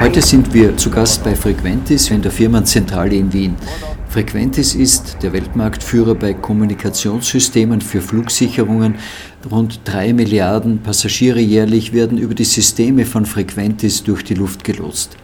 [0.00, 3.56] Heute sind wir zu Gast bei Frequentis in der Firmenzentrale in Wien.
[4.08, 8.94] Frequentis ist der Weltmarktführer bei Kommunikationssystemen für Flugsicherungen.
[9.50, 15.16] Rund drei Milliarden Passagiere jährlich werden über die Systeme von Frequentis durch die Luft gelotst.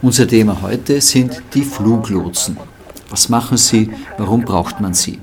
[0.00, 2.56] Unser Thema heute sind die Fluglotsen.
[3.10, 3.90] Was machen sie?
[4.16, 5.18] Warum braucht man sie?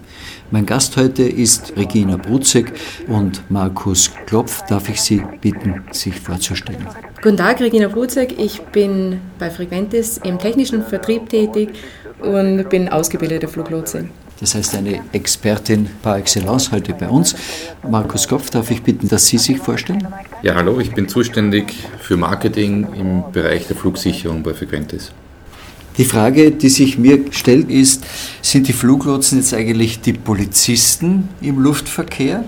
[0.54, 2.74] Mein Gast heute ist Regina Brutzek
[3.08, 4.62] und Markus Klopf.
[4.68, 6.88] Darf ich Sie bitten, sich vorzustellen?
[7.24, 8.38] Guten Tag, Regina Brutzek.
[8.38, 11.70] Ich bin bei Frequentis im technischen Vertrieb tätig
[12.22, 14.12] und bin ausgebildete Fluglotsin.
[14.42, 17.36] Das heißt, eine Expertin par excellence heute bei uns.
[17.90, 20.08] Markus Klopf, darf ich bitten, dass Sie sich vorstellen?
[20.44, 25.14] Ja, hallo, ich bin zuständig für Marketing im Bereich der Flugsicherung bei Frequentis.
[25.98, 28.04] Die Frage, die sich mir stellt, ist,
[28.42, 32.46] sind die Fluglotsen jetzt eigentlich die Polizisten im Luftverkehr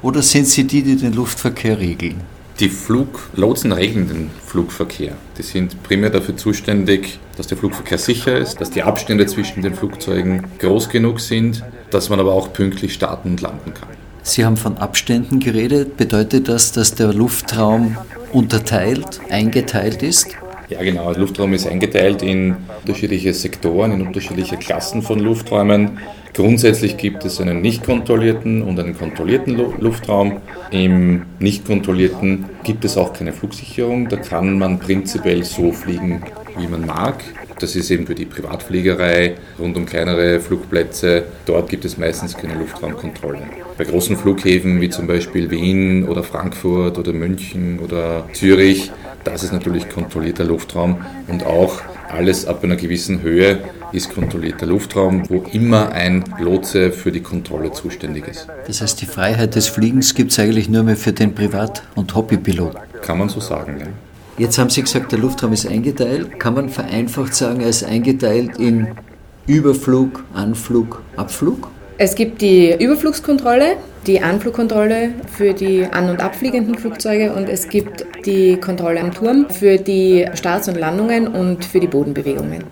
[0.00, 2.22] oder sind sie die, die den Luftverkehr regeln?
[2.58, 5.12] Die Fluglotsen regeln den Flugverkehr.
[5.36, 9.74] Die sind primär dafür zuständig, dass der Flugverkehr sicher ist, dass die Abstände zwischen den
[9.74, 13.90] Flugzeugen groß genug sind, dass man aber auch pünktlich starten und landen kann.
[14.22, 15.98] Sie haben von Abständen geredet.
[15.98, 17.98] Bedeutet das, dass der Luftraum
[18.32, 20.28] unterteilt, eingeteilt ist?
[20.68, 21.12] Ja, genau.
[21.12, 25.98] Luftraum ist eingeteilt in unterschiedliche Sektoren, in unterschiedliche Klassen von Lufträumen.
[26.34, 30.38] Grundsätzlich gibt es einen nicht kontrollierten und einen kontrollierten Luftraum.
[30.72, 34.08] Im nicht kontrollierten gibt es auch keine Flugsicherung.
[34.08, 36.24] Da kann man prinzipiell so fliegen,
[36.58, 37.22] wie man mag.
[37.58, 41.24] Das ist eben für die Privatfliegerei rund um kleinere Flugplätze.
[41.46, 43.42] Dort gibt es meistens keine Luftraumkontrolle.
[43.78, 48.90] Bei großen Flughäfen wie zum Beispiel Wien oder Frankfurt oder München oder Zürich,
[49.24, 53.58] das ist natürlich kontrollierter Luftraum und auch alles ab einer gewissen Höhe
[53.92, 58.46] ist kontrollierter Luftraum, wo immer ein Lotse für die Kontrolle zuständig ist.
[58.66, 62.14] Das heißt, die Freiheit des Fliegens gibt es eigentlich nur mehr für den Privat- und
[62.14, 62.76] Hobbypilot.
[63.02, 63.86] Kann man so sagen, ja.
[64.38, 66.38] Jetzt haben Sie gesagt, der Luftraum ist eingeteilt.
[66.38, 68.88] Kann man vereinfacht sagen, er ist eingeteilt in
[69.46, 71.68] Überflug, Anflug, Abflug?
[71.96, 73.76] Es gibt die Überflugskontrolle,
[74.06, 79.46] die Anflugkontrolle für die an- und abfliegenden Flugzeuge und es gibt die Kontrolle am Turm
[79.48, 82.64] für die Starts und Landungen und für die Bodenbewegungen.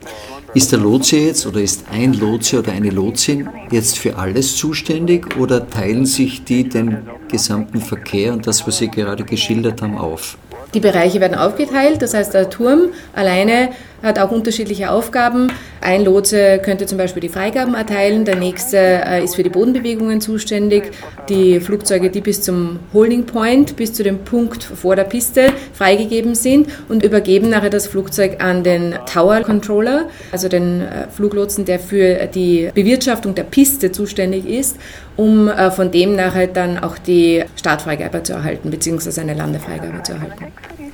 [0.52, 5.36] Ist der Lotse jetzt oder ist ein Lotse oder eine Lotsin jetzt für alles zuständig
[5.38, 6.98] oder teilen sich die den
[7.30, 10.36] gesamten Verkehr und das, was Sie gerade geschildert haben, auf?
[10.74, 13.70] Die Bereiche werden aufgeteilt, das heißt, der Turm alleine
[14.02, 15.50] hat auch unterschiedliche Aufgaben.
[15.80, 20.20] Ein Lotse könnte zum Beispiel die Freigaben erteilen, der nächste äh, ist für die Bodenbewegungen
[20.20, 20.90] zuständig.
[21.28, 26.34] Die Flugzeuge, die bis zum Holding Point, bis zu dem Punkt vor der Piste freigegeben
[26.34, 31.78] sind und übergeben nachher das Flugzeug an den Tower Controller, also den äh, Fluglotsen, der
[31.78, 34.76] für die Bewirtschaftung der Piste zuständig ist,
[35.16, 40.12] um äh, von dem nachher dann auch die Startfreigabe zu erhalten, beziehungsweise eine Landefreigabe zu
[40.12, 40.46] erhalten.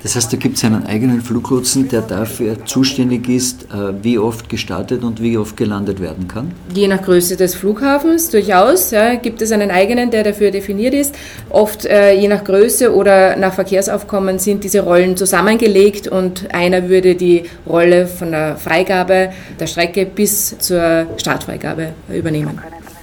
[0.03, 4.49] Das heißt, da gibt es einen eigenen Fluglotsen, der dafür zuständig ist, äh, wie oft
[4.49, 6.53] gestartet und wie oft gelandet werden kann?
[6.75, 11.15] Je nach Größe des Flughafens durchaus ja, gibt es einen eigenen, der dafür definiert ist.
[11.51, 17.15] Oft äh, je nach Größe oder nach Verkehrsaufkommen sind diese Rollen zusammengelegt und einer würde
[17.15, 22.59] die Rolle von der Freigabe der Strecke bis zur Startfreigabe übernehmen.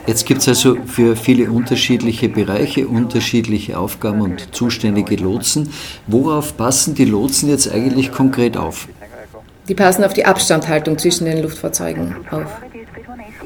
[0.07, 5.69] Jetzt gibt es also für viele unterschiedliche Bereiche unterschiedliche Aufgaben und zuständige Lotsen.
[6.07, 8.88] Worauf passen die Lotsen jetzt eigentlich konkret auf?
[9.67, 12.47] Die passen auf die Abstandhaltung zwischen den Luftfahrzeugen auf.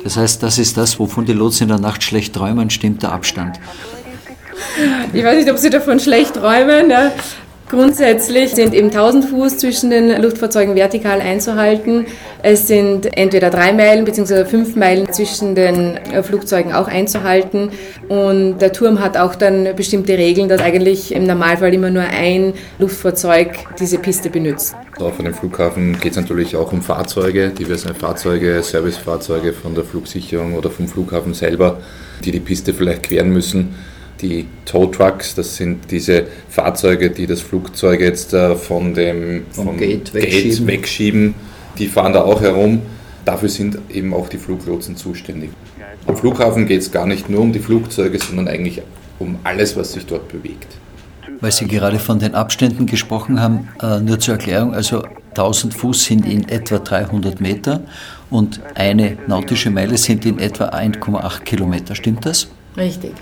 [0.04, 3.12] Das heißt, das ist das, wovon die Lotsen in der Nacht schlecht träumen, stimmt der
[3.12, 3.60] Abstand.
[5.14, 6.92] Ich weiß nicht, ob Sie davon schlecht träumen.
[7.72, 12.06] Grundsätzlich sind eben 1000 Fuß zwischen den Luftfahrzeugen vertikal einzuhalten.
[12.44, 14.44] Es sind entweder drei Meilen bzw.
[14.44, 17.70] fünf Meilen zwischen den äh, Flugzeugen auch einzuhalten.
[18.10, 22.52] Und der Turm hat auch dann bestimmte Regeln, dass eigentlich im Normalfall immer nur ein
[22.78, 24.76] Luftfahrzeug diese Piste benutzt.
[25.00, 30.56] Auf einem Flughafen geht es natürlich auch um Fahrzeuge, diverse Fahrzeuge, Servicefahrzeuge von der Flugsicherung
[30.56, 31.80] oder vom Flughafen selber,
[32.26, 33.76] die die Piste vielleicht queren müssen
[34.22, 39.78] die Tow Trucks, das sind diese Fahrzeuge, die das Flugzeug jetzt äh, von dem vom
[39.78, 40.50] Gate, wegschieben.
[40.50, 41.34] Gate wegschieben.
[41.78, 42.82] Die fahren da auch herum.
[43.26, 45.52] Dafür sind eben auch die Fluglotsen zuständig.
[46.08, 48.82] Am Flughafen geht es gar nicht nur um die Flugzeuge, sondern eigentlich
[49.20, 50.68] um alles, was sich dort bewegt.
[51.40, 56.04] Weil Sie gerade von den Abständen gesprochen haben, äh, nur zur Erklärung, also 1000 Fuß
[56.04, 57.82] sind in etwa 300 Meter
[58.30, 61.96] und eine nautische Meile sind in etwa 1,8 Kilometer.
[61.96, 62.48] Stimmt das?
[62.76, 63.14] Richtig.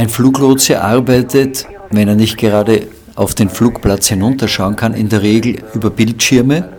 [0.00, 2.86] Ein Fluglotse arbeitet, wenn er nicht gerade
[3.16, 6.70] auf den Flugplatz hinunterschauen kann, in der Regel über Bildschirme,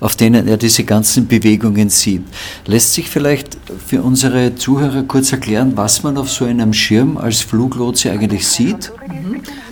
[0.00, 2.22] auf denen er diese ganzen Bewegungen sieht.
[2.64, 7.42] Lässt sich vielleicht für unsere Zuhörer kurz erklären, was man auf so einem Schirm als
[7.42, 8.90] Fluglotse eigentlich sieht?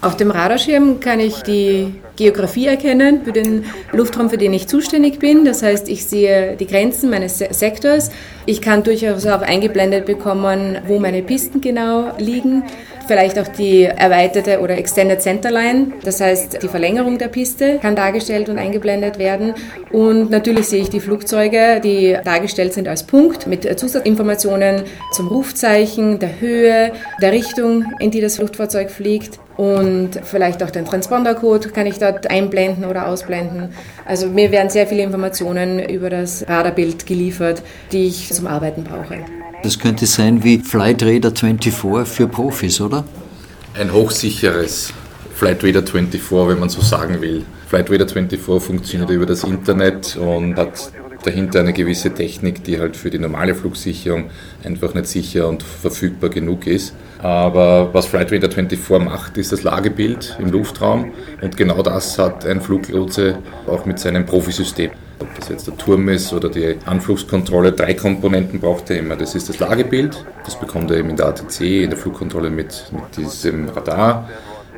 [0.03, 5.19] Auf dem Radarschirm kann ich die Geografie erkennen für den Luftraum, für den ich zuständig
[5.19, 5.45] bin.
[5.45, 8.11] Das heißt, ich sehe die Grenzen meines Sektors.
[8.47, 12.65] Ich kann durchaus auch eingeblendet bekommen, wo meine Pisten genau liegen.
[13.07, 18.49] Vielleicht auch die erweiterte oder Extended Centerline, das heißt die Verlängerung der Piste kann dargestellt
[18.49, 19.55] und eingeblendet werden.
[19.91, 24.83] Und natürlich sehe ich die Flugzeuge, die dargestellt sind als Punkt mit Zusatzinformationen
[25.13, 29.41] zum Rufzeichen, der Höhe, der Richtung, in die das Flugzeug fliegt.
[29.57, 33.71] Und vielleicht auch den Transpondercode kann ich dort einblenden oder ausblenden.
[34.05, 37.63] Also mir werden sehr viele Informationen über das Radarbild geliefert,
[37.93, 39.19] die ich zum Arbeiten brauche.
[39.63, 43.05] Das könnte sein wie Flight Radar 24 für Profis, oder?
[43.79, 44.93] Ein hochsicheres
[45.35, 47.45] Flight Radar 24, wenn man so sagen will.
[47.69, 52.97] Flight Radar 24 funktioniert über das Internet und hat dahinter eine gewisse Technik, die halt
[52.97, 54.31] für die normale Flugsicherung
[54.65, 56.95] einfach nicht sicher und verfügbar genug ist.
[57.21, 62.45] Aber was Flight Radar 24 macht, ist das Lagebild im Luftraum und genau das hat
[62.47, 64.91] ein Fluglotse auch mit seinem Profisystem.
[65.21, 69.15] Ob das jetzt der Turm ist oder die Anflugskontrolle, drei Komponenten braucht er immer.
[69.15, 72.87] Das ist das Lagebild, das bekommt er eben in der ATC, in der Flugkontrolle mit,
[72.91, 74.29] mit diesem Radar.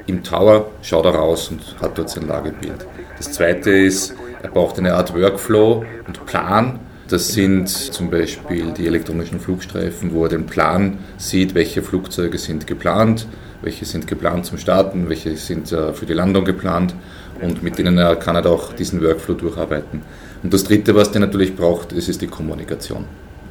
[0.07, 2.85] Im Tower schaut er raus und hat dort sein Lagebild.
[3.17, 4.15] Das zweite ist,
[4.45, 6.79] er braucht eine Art Workflow und Plan.
[7.09, 12.67] Das sind zum Beispiel die elektronischen Flugstreifen, wo er den Plan sieht, welche Flugzeuge sind
[12.67, 13.27] geplant,
[13.63, 16.95] welche sind geplant zum Starten, welche sind äh, für die Landung geplant
[17.41, 20.03] und mit denen kann er auch diesen Workflow durcharbeiten.
[20.43, 23.07] Und das Dritte, was der natürlich braucht, ist, ist die Kommunikation.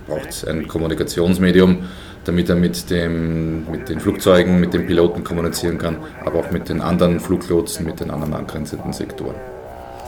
[0.08, 1.86] Er braucht ein Kommunikationsmedium,
[2.24, 6.70] damit er mit, dem, mit den Flugzeugen, mit den Piloten kommunizieren kann, aber auch mit
[6.70, 9.53] den anderen Fluglotsen, mit den anderen angrenzenden Sektoren.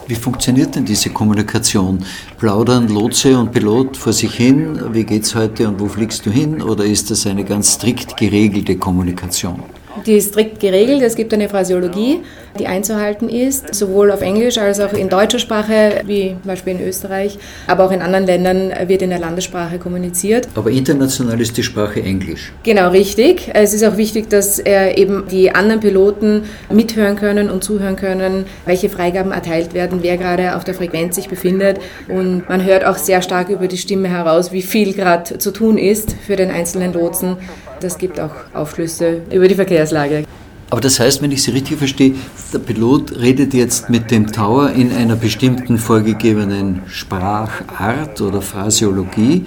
[0.08, 2.06] Wie funktioniert denn diese Kommunikation?
[2.38, 4.94] Plaudern Lotse und Pilot vor sich hin?
[4.94, 6.62] Wie geht's heute und wo fliegst du hin?
[6.62, 9.64] Oder ist das eine ganz strikt geregelte Kommunikation?
[10.06, 11.02] Die ist strikt geregelt.
[11.02, 12.22] Es gibt eine Phrasiologie,
[12.60, 16.88] die einzuhalten ist, sowohl auf Englisch als auch in deutscher Sprache, wie zum Beispiel in
[16.88, 17.38] Österreich,
[17.68, 20.48] aber auch in anderen Ländern wird in der Landessprache kommuniziert.
[20.56, 22.52] Aber international ist die Sprache Englisch.
[22.64, 23.50] Genau, richtig.
[23.54, 28.90] Es ist auch wichtig, dass eben die anderen Piloten mithören können und zuhören können, welche
[28.90, 31.80] Freigaben erteilt werden, wer gerade auf der Frequenz sich befindet.
[32.08, 35.78] Und man hört auch sehr stark über die Stimme heraus, wie viel gerade zu tun
[35.78, 37.38] ist für den einzelnen Lotsen.
[37.80, 40.26] Das gibt auch Aufschlüsse über die Verkehrslage.
[40.72, 42.16] Aber das heißt, wenn ich Sie richtig verstehe,
[42.52, 49.46] der Pilot redet jetzt mit dem Tower in einer bestimmten vorgegebenen Sprachart oder Phraseologie,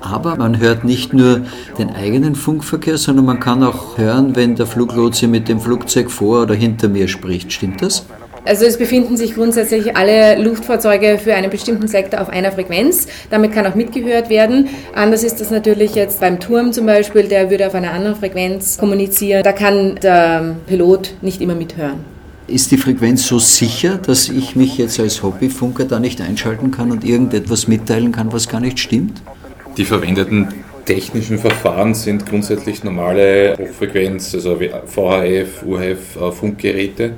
[0.00, 1.40] aber man hört nicht nur
[1.78, 6.42] den eigenen Funkverkehr, sondern man kann auch hören, wenn der Fluglotse mit dem Flugzeug vor
[6.42, 7.52] oder hinter mir spricht.
[7.52, 8.04] Stimmt das?
[8.48, 13.06] Also es befinden sich grundsätzlich alle Luftfahrzeuge für einen bestimmten Sektor auf einer Frequenz.
[13.28, 14.70] Damit kann auch mitgehört werden.
[14.94, 18.78] Anders ist das natürlich jetzt beim Turm zum Beispiel, der würde auf einer anderen Frequenz
[18.78, 19.42] kommunizieren.
[19.42, 21.98] Da kann der Pilot nicht immer mithören.
[22.46, 26.90] Ist die Frequenz so sicher, dass ich mich jetzt als Hobbyfunker da nicht einschalten kann
[26.90, 29.20] und irgendetwas mitteilen kann, was gar nicht stimmt?
[29.76, 30.48] Die verwendeten
[30.86, 37.12] technischen Verfahren sind grundsätzlich normale Hochfrequenz, also VHF, UHF äh, Funkgeräte.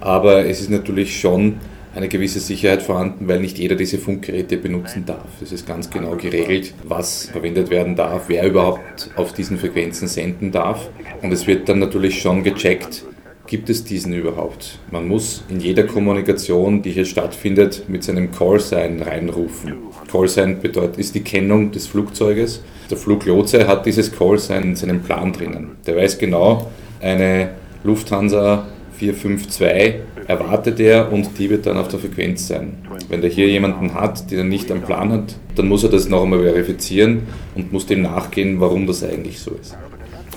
[0.00, 1.54] Aber es ist natürlich schon
[1.94, 5.26] eine gewisse Sicherheit vorhanden, weil nicht jeder diese Funkgeräte benutzen darf.
[5.42, 10.52] Es ist ganz genau geregelt, was verwendet werden darf, wer überhaupt auf diesen Frequenzen senden
[10.52, 10.88] darf.
[11.22, 13.04] Und es wird dann natürlich schon gecheckt,
[13.48, 14.78] gibt es diesen überhaupt?
[14.90, 19.74] Man muss in jeder Kommunikation, die hier stattfindet, mit seinem Callsign reinrufen.
[20.10, 22.62] Callsign bedeutet, ist die Kennung des Flugzeuges.
[22.90, 25.76] Der Fluglotse hat dieses Callsign in seinem Plan drinnen.
[25.86, 27.50] Der weiß genau, eine
[27.84, 32.78] Lufthansa 452 erwartet er und die wird dann auf der Frequenz sein.
[33.08, 36.24] Wenn der hier jemanden hat, der nicht einen Plan hat, dann muss er das noch
[36.24, 37.22] einmal verifizieren
[37.54, 39.76] und muss dem nachgehen, warum das eigentlich so ist.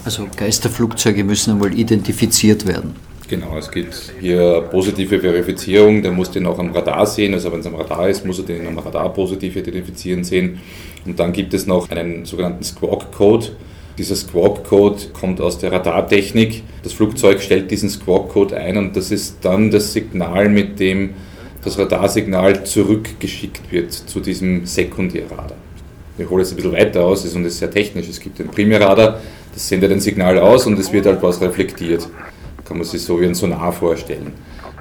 [0.05, 2.95] Also Geisterflugzeuge müssen einmal identifiziert werden.
[3.27, 7.61] Genau, es gibt hier positive Verifizierung, der muss den auch am Radar sehen, also wenn
[7.61, 10.59] es am Radar ist, muss er den am Radar positiv identifizieren sehen.
[11.05, 13.47] Und dann gibt es noch einen sogenannten Squawk-Code,
[13.97, 16.63] dieser Squawk-Code kommt aus der Radartechnik.
[16.83, 21.11] Das Flugzeug stellt diesen Squawk-Code ein und das ist dann das Signal, mit dem
[21.63, 25.57] das Radarsignal zurückgeschickt wird zu diesem Sekundärradar.
[26.17, 28.09] Ich hole es ein bisschen weiter aus und es ist sehr technisch.
[28.09, 29.21] Es gibt ein Primärradar,
[29.53, 32.07] das sendet ein Signal aus und es wird halt was reflektiert.
[32.65, 34.33] Kann man sich so wie ein Sonar vorstellen.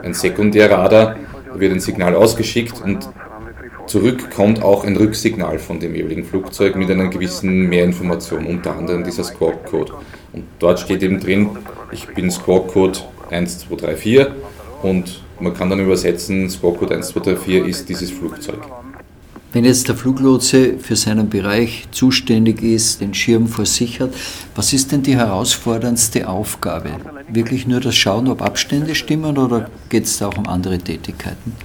[0.03, 1.17] Ein Sekundärradar
[1.55, 3.09] wird ein Signal ausgeschickt und
[3.91, 9.03] zurück kommt auch ein Rücksignal von dem jeweiligen Flugzeug mit einer gewissen Mehrinformation, unter anderem
[9.03, 9.93] dieser Squawk-Code.
[10.33, 11.51] Und dort steht eben drin,
[11.91, 14.29] ich bin Squawk-Code 1234
[14.83, 18.61] und man kann dann übersetzen, Squawk-Code 1234 ist dieses Flugzeug.
[19.53, 24.11] Wenn jetzt der Fluglotse für seinen Bereich zuständig ist, den Schirm vor sich hat,
[24.55, 26.91] was ist denn die herausforderndste Aufgabe?
[27.29, 31.57] Wirklich nur das Schauen, ob Abstände stimmen oder geht es da auch um andere Tätigkeiten?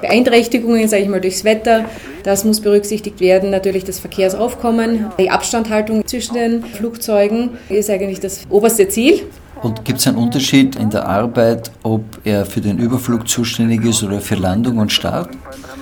[0.00, 1.84] Beeinträchtigungen, sage ich mal, durchs Wetter,
[2.22, 3.50] das muss berücksichtigt werden.
[3.50, 9.22] Natürlich das Verkehrsaufkommen, die Abstandhaltung zwischen den Flugzeugen ist eigentlich das oberste Ziel.
[9.62, 14.02] Und gibt es einen Unterschied in der Arbeit, ob er für den Überflug zuständig ist
[14.02, 15.30] oder für Landung und Start?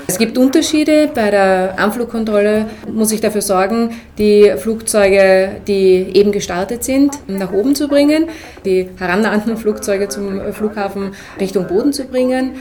[0.06, 1.08] Es gibt Unterschiede.
[1.12, 7.74] Bei der Anflugkontrolle muss ich dafür sorgen, die Flugzeuge, die eben gestartet sind, nach oben
[7.74, 8.26] zu bringen,
[8.64, 12.52] die herannahenden Flugzeuge zum Flughafen Richtung Boden zu bringen.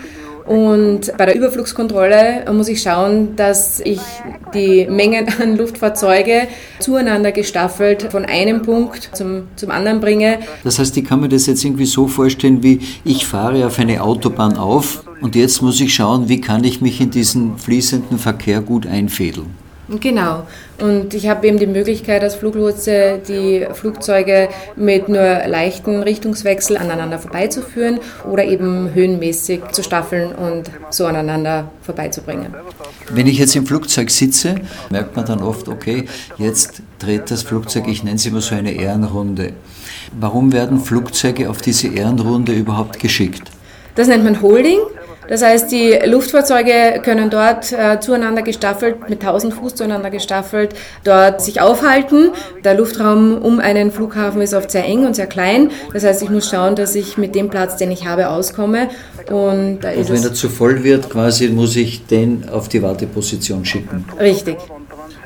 [0.46, 4.02] Und bei der Überflugskontrolle muss ich schauen, dass ich
[4.54, 6.48] die Mengen an Luftfahrzeuge
[6.80, 10.40] zueinander gestaffelt von einem Punkt zum, zum anderen bringe.
[10.64, 14.04] Das heißt, ich kann mir das jetzt irgendwie so vorstellen, wie ich fahre auf eine
[14.04, 18.62] Autobahn auf und jetzt muss ich schauen, wie kann ich mich in diesen fließenden Verkehr
[18.62, 19.61] gut einfädeln.
[20.00, 20.48] Genau.
[20.80, 27.20] Und ich habe eben die Möglichkeit als Fluglotse, die Flugzeuge mit nur leichten Richtungswechsel aneinander
[27.20, 32.56] vorbeizuführen oder eben höhenmäßig zu staffeln und so aneinander vorbeizubringen.
[33.10, 34.56] Wenn ich jetzt im Flugzeug sitze,
[34.90, 36.06] merkt man dann oft, okay,
[36.38, 39.54] jetzt dreht das Flugzeug, ich nenne es immer so eine Ehrenrunde.
[40.18, 43.44] Warum werden Flugzeuge auf diese Ehrenrunde überhaupt geschickt?
[43.96, 44.80] Das nennt man Holding.
[45.32, 51.42] Das heißt, die Luftfahrzeuge können dort äh, zueinander gestaffelt, mit 1000 Fuß zueinander gestaffelt, dort
[51.42, 52.32] sich aufhalten.
[52.66, 55.72] Der Luftraum um einen Flughafen ist oft sehr eng und sehr klein.
[55.94, 58.90] Das heißt, ich muss schauen, dass ich mit dem Platz, den ich habe, auskomme.
[59.30, 64.04] Und, und wenn er zu voll wird, quasi muss ich den auf die Warteposition schicken.
[64.20, 64.58] Richtig.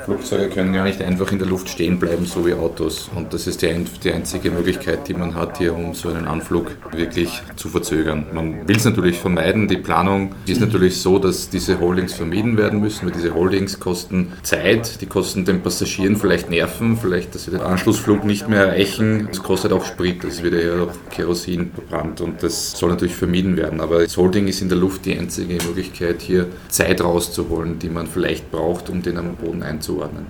[0.05, 3.09] Flugzeuge können ja nicht einfach in der Luft stehen bleiben, so wie Autos.
[3.15, 7.41] Und das ist die, einzige Möglichkeit, die man hat hier, um so einen Anflug wirklich
[7.55, 8.27] zu verzögern.
[8.31, 9.67] Man will es natürlich vermeiden.
[9.67, 14.31] Die Planung ist natürlich so, dass diese Holdings vermieden werden müssen, weil diese Holdings kosten
[14.43, 19.27] Zeit, die kosten den Passagieren vielleicht Nerven, vielleicht, dass sie den Anschlussflug nicht mehr erreichen.
[19.31, 23.57] Es kostet auch Sprit, es wird ja auch Kerosin verbrannt und das soll natürlich vermieden
[23.57, 23.81] werden.
[23.81, 28.05] Aber das Holding ist in der Luft die einzige Möglichkeit, hier Zeit rauszuholen, die man
[28.05, 30.25] vielleicht braucht, um den am Boden einzuholen zuordnen.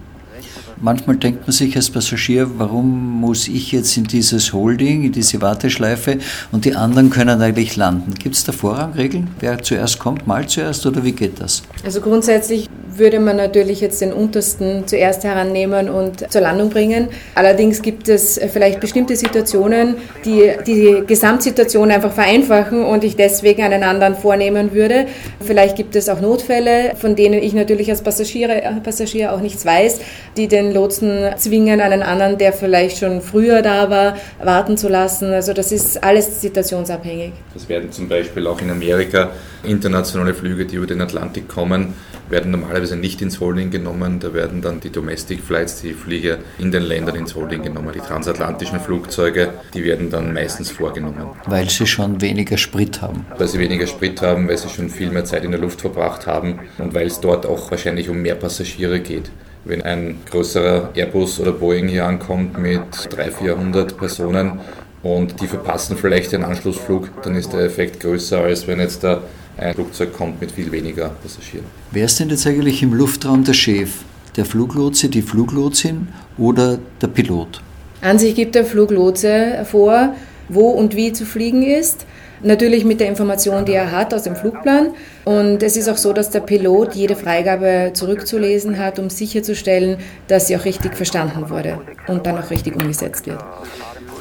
[0.81, 5.41] Manchmal denkt man sich als Passagier, warum muss ich jetzt in dieses Holding, in diese
[5.41, 6.19] Warteschleife
[6.51, 8.13] und die anderen können eigentlich landen?
[8.15, 9.29] Gibt es da Vorrangregeln?
[9.39, 11.63] Wer zuerst kommt, mal zuerst oder wie geht das?
[11.83, 17.09] Also grundsätzlich würde man natürlich jetzt den untersten zuerst herannehmen und zur Landung bringen.
[17.35, 23.83] Allerdings gibt es vielleicht bestimmte Situationen, die die Gesamtsituation einfach vereinfachen und ich deswegen einen
[23.83, 25.07] anderen vornehmen würde.
[25.41, 28.49] Vielleicht gibt es auch Notfälle, von denen ich natürlich als Passagier,
[28.83, 29.99] Passagier auch nichts weiß,
[30.37, 35.33] die den Lotsen zwingen, einen anderen, der vielleicht schon früher da war, warten zu lassen.
[35.33, 37.33] Also das ist alles situationsabhängig.
[37.53, 39.31] Das werden zum Beispiel auch in Amerika
[39.63, 41.93] internationale Flüge, die über den Atlantik kommen,
[42.29, 44.19] werden normalerweise nicht ins Holding genommen.
[44.19, 47.91] Da werden dann die Domestic Flights, die Flieger in den Ländern ins Holding genommen.
[47.95, 51.29] Die transatlantischen Flugzeuge, die werden dann meistens vorgenommen.
[51.47, 53.25] Weil sie schon weniger Sprit haben.
[53.37, 56.27] Weil sie weniger Sprit haben, weil sie schon viel mehr Zeit in der Luft verbracht
[56.27, 59.31] haben und weil es dort auch wahrscheinlich um mehr Passagiere geht.
[59.63, 64.59] Wenn ein größerer Airbus oder Boeing hier ankommt mit 300, 400 Personen
[65.01, 69.23] und die verpassen vielleicht den Anschlussflug, dann ist der Effekt größer, als wenn jetzt da
[69.57, 71.65] ein Flugzeug kommt mit viel weniger Passagieren.
[71.91, 73.91] Wer ist denn jetzt eigentlich im Luftraum der Chef?
[74.35, 77.61] Der Fluglotse, die Fluglotsin oder der Pilot?
[78.01, 80.13] An sich gibt der Fluglotse vor,
[80.49, 82.05] wo und wie zu fliegen ist.
[82.43, 84.91] Natürlich mit der Information, die er hat aus dem Flugplan.
[85.23, 89.97] Und es ist auch so, dass der Pilot jede Freigabe zurückzulesen hat, um sicherzustellen,
[90.27, 93.39] dass sie auch richtig verstanden wurde und dann auch richtig umgesetzt wird.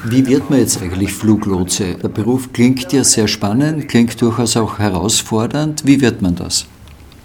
[0.06, 1.94] Wie wird man jetzt eigentlich Fluglotse?
[2.02, 5.86] Der Beruf klingt ja sehr spannend, klingt durchaus auch herausfordernd.
[5.86, 6.66] Wie wird man das?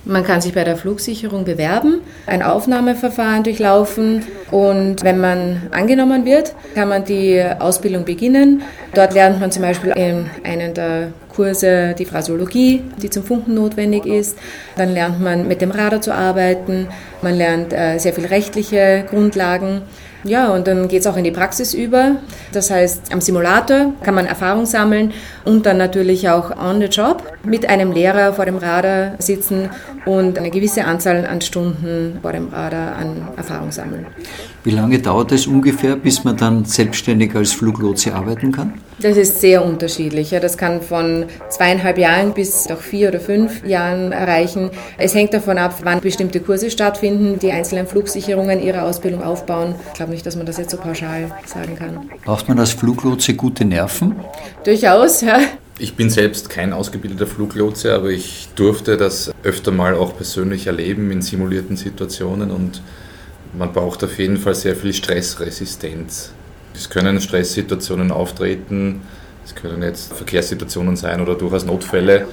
[0.05, 6.55] Man kann sich bei der Flugsicherung bewerben, ein Aufnahmeverfahren durchlaufen und wenn man angenommen wird,
[6.73, 8.61] kann man die Ausbildung beginnen.
[8.93, 14.05] Dort lernt man zum Beispiel in einem der Kurse die Phrasiologie, die zum Funken notwendig
[14.05, 14.37] ist.
[14.77, 16.87] Dann lernt man mit dem Radar zu arbeiten.
[17.21, 19.81] Man lernt äh, sehr viel rechtliche Grundlagen.
[20.23, 22.17] Ja, und dann geht es auch in die Praxis über.
[22.51, 25.13] Das heißt, am Simulator kann man Erfahrung sammeln
[25.45, 29.69] und dann natürlich auch on the job mit einem Lehrer vor dem Radar sitzen
[30.05, 34.07] und eine gewisse Anzahl an Stunden vor dem Radar an Erfahrung sammeln.
[34.65, 38.73] Wie lange dauert es ungefähr, bis man dann selbstständig als Fluglotse arbeiten kann?
[38.99, 40.31] Das ist sehr unterschiedlich.
[40.31, 44.69] Das kann von zweieinhalb Jahren bis auch vier oder fünf Jahren erreichen.
[44.97, 49.75] Es hängt davon ab, wann bestimmte Kurse stattfinden, die einzelnen Flugsicherungen ihre Ausbildung aufbauen.
[49.87, 52.09] Ich glaube nicht, dass man das jetzt so pauschal sagen kann.
[52.25, 54.15] Braucht man als Fluglotse gute Nerven?
[54.65, 55.39] Durchaus, ja.
[55.81, 61.09] Ich bin selbst kein ausgebildeter Fluglotse, aber ich durfte das öfter mal auch persönlich erleben
[61.11, 62.81] in simulierten Situationen und
[63.53, 66.31] man braucht auf jeden Fall sehr viel Stressresistenz.
[66.73, 69.01] Es können Stresssituationen auftreten,
[69.45, 72.27] es können jetzt Verkehrssituationen sein oder durchaus Notfälle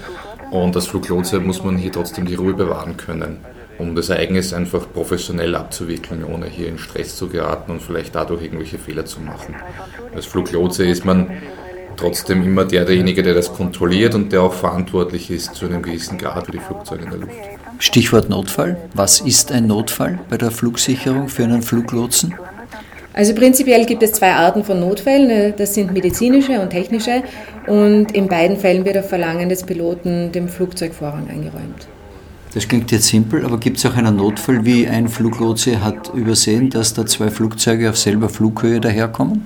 [0.50, 3.38] und als Fluglotse muss man hier trotzdem die Ruhe bewahren können,
[3.78, 8.42] um das Ereignis einfach professionell abzuwickeln, ohne hier in Stress zu geraten und vielleicht dadurch
[8.42, 9.56] irgendwelche Fehler zu machen.
[10.14, 11.30] Als Fluglotse ist man
[11.96, 16.18] trotzdem immer der, derjenige, der das kontrolliert und der auch verantwortlich ist zu einem gewissen
[16.18, 17.34] Grad für die Flugzeuge in der Luft.
[17.78, 18.76] Stichwort Notfall.
[18.94, 22.34] Was ist ein Notfall bei der Flugsicherung für einen Fluglotsen?
[23.12, 25.54] Also prinzipiell gibt es zwei Arten von Notfällen.
[25.56, 27.22] Das sind medizinische und technische.
[27.66, 31.86] Und in beiden Fällen wird auf Verlangen des Piloten dem Flugzeug Vorrang eingeräumt.
[32.54, 36.70] Das klingt jetzt simpel, aber gibt es auch einen Notfall, wie ein Fluglotse hat übersehen,
[36.70, 39.44] dass da zwei Flugzeuge auf selber Flughöhe daherkommen?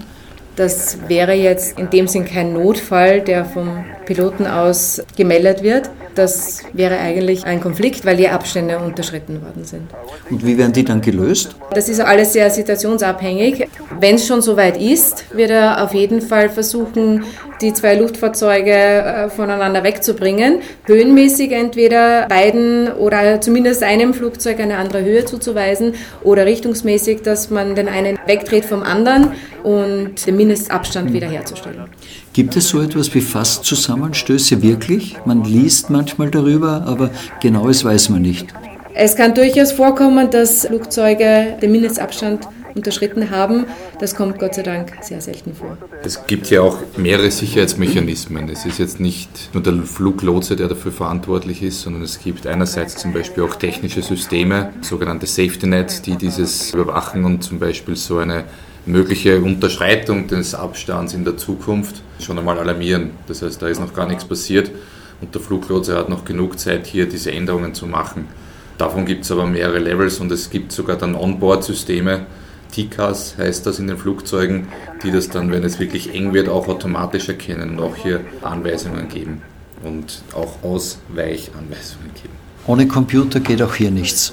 [0.54, 5.90] Das wäre jetzt in dem Sinn kein Notfall, der vom Piloten aus gemeldet wird.
[6.14, 9.82] Das wäre eigentlich ein Konflikt, weil die Abstände unterschritten worden sind.
[10.28, 11.56] Und wie werden die dann gelöst?
[11.72, 13.68] Das ist alles sehr situationsabhängig.
[13.98, 17.24] Wenn es schon soweit ist, wird er auf jeden Fall versuchen,
[17.60, 20.60] die zwei Luftfahrzeuge äh, voneinander wegzubringen.
[20.86, 27.74] Höhenmäßig entweder beiden oder zumindest einem Flugzeug eine andere Höhe zuzuweisen oder richtungsmäßig, dass man
[27.74, 31.84] den einen wegdreht vom anderen und den Mindestabstand wiederherzustellen.
[32.32, 35.16] Gibt es so etwas wie Fastzusammenstöße wirklich?
[35.24, 37.10] Man liest manchmal darüber, aber
[37.40, 38.46] genaues weiß man nicht.
[38.94, 43.66] Es kann durchaus vorkommen, dass Flugzeuge den Mindestabstand unterschritten haben.
[43.98, 45.76] Das kommt Gott sei Dank sehr selten vor.
[46.04, 48.48] Es gibt ja auch mehrere Sicherheitsmechanismen.
[48.48, 52.96] Es ist jetzt nicht nur der Fluglotse, der dafür verantwortlich ist, sondern es gibt einerseits
[52.96, 58.18] zum Beispiel auch technische Systeme, sogenannte Safety Nets, die dieses überwachen und zum Beispiel so
[58.18, 58.44] eine
[58.86, 63.10] mögliche Unterschreitung des Abstands in der Zukunft schon einmal alarmieren.
[63.26, 64.70] Das heißt, da ist noch gar nichts passiert
[65.20, 68.28] und der Fluglotse hat noch genug Zeit, hier diese Änderungen zu machen.
[68.78, 72.26] Davon gibt es aber mehrere Levels und es gibt sogar dann Onboard-Systeme,
[72.70, 74.68] TCAS heißt das in den Flugzeugen,
[75.02, 79.08] die das dann, wenn es wirklich eng wird, auch automatisch erkennen und auch hier Anweisungen
[79.08, 79.42] geben
[79.82, 82.34] und auch Ausweichanweisungen geben.
[82.66, 84.32] Ohne Computer geht auch hier nichts.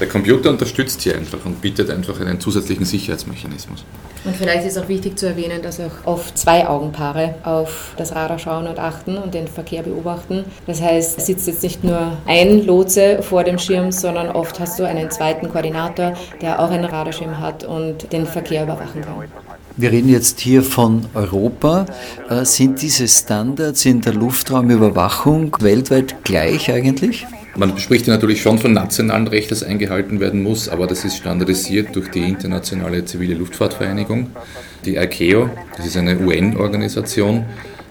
[0.00, 3.84] Der Computer unterstützt hier einfach und bietet einfach einen zusätzlichen Sicherheitsmechanismus.
[4.24, 8.38] Und vielleicht ist auch wichtig zu erwähnen, dass auch oft zwei Augenpaare auf das Radar
[8.38, 10.44] schauen und achten und den Verkehr beobachten.
[10.66, 14.78] Das heißt, es sitzt jetzt nicht nur ein Lotse vor dem Schirm, sondern oft hast
[14.78, 19.24] du einen zweiten Koordinator, der auch einen Radarschirm hat und den Verkehr überwachen kann.
[19.76, 21.86] Wir reden jetzt hier von Europa.
[22.28, 27.24] Äh, sind diese Standards in der Luftraumüberwachung weltweit gleich eigentlich?
[27.58, 31.16] Man spricht ja natürlich schon von nationalem Recht, das eingehalten werden muss, aber das ist
[31.16, 34.30] standardisiert durch die Internationale Zivile Luftfahrtvereinigung,
[34.84, 35.50] die ICAO.
[35.76, 37.46] Das ist eine UN-Organisation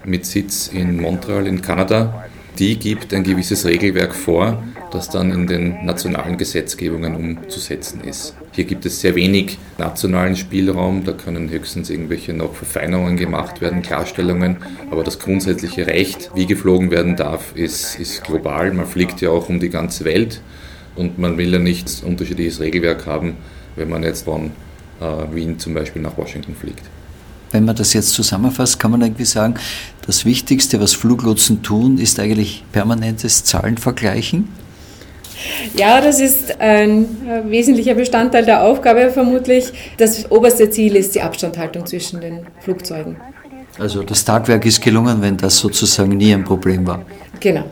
[0.06, 2.28] mit Sitz in Montreal in Kanada.
[2.58, 8.36] Die gibt ein gewisses Regelwerk vor, das dann in den nationalen Gesetzgebungen umzusetzen ist.
[8.58, 13.84] Hier gibt es sehr wenig nationalen Spielraum, da können höchstens irgendwelche noch Verfeinerungen gemacht werden,
[13.84, 14.58] Klarstellungen,
[14.90, 18.74] aber das grundsätzliche Recht, wie geflogen werden darf, ist, ist global.
[18.74, 20.42] Man fliegt ja auch um die ganze Welt
[20.96, 23.36] und man will ja nicht unterschiedliches Regelwerk haben,
[23.76, 24.50] wenn man jetzt von
[25.02, 26.82] äh, Wien zum Beispiel nach Washington fliegt.
[27.52, 29.54] Wenn man das jetzt zusammenfasst, kann man irgendwie sagen,
[30.08, 34.48] das Wichtigste, was Fluglotsen tun, ist eigentlich permanentes Zahlenvergleichen.
[35.76, 37.06] Ja, das ist ein
[37.46, 39.72] wesentlicher Bestandteil der Aufgabe vermutlich.
[39.98, 43.18] Das oberste Ziel ist die Abstandhaltung zwischen den Flugzeugen.
[43.80, 47.04] Also das Tagwerk ist gelungen, wenn das sozusagen nie ein Problem war.
[47.40, 47.66] Genau.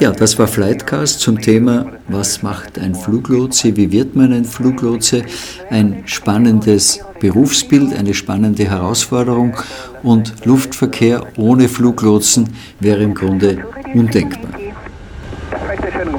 [0.00, 5.22] Ja, das war Flightcast zum Thema, was macht ein Fluglotse, wie wird man ein Fluglotse?
[5.68, 9.54] Ein spannendes Berufsbild, eine spannende Herausforderung
[10.02, 12.48] und Luftverkehr ohne Fluglotsen
[12.80, 13.58] wäre im Grunde
[13.94, 14.58] undenkbar.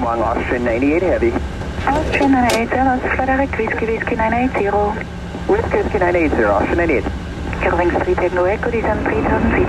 [0.04, 1.34] Guten Morgen, Austrian 98 Heavy.
[1.88, 5.06] Austrian 980, das ist Frederick Whiskey Whiskey 980.
[5.48, 7.04] Whiskey Whiskey 980, Austrian 98.
[7.62, 9.68] Curving Street Echo Echo, descend 3000 feet.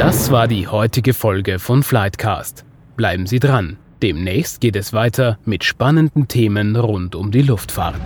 [0.00, 2.64] Das war die heutige Folge von Flightcast.
[2.96, 3.76] Bleiben Sie dran.
[4.02, 8.02] Demnächst geht es weiter mit spannenden Themen rund um die Luftfahrt.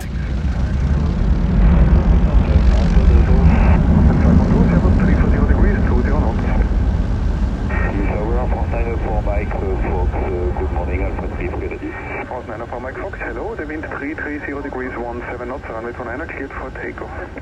[16.19, 17.38] Planet, geared for takeoff.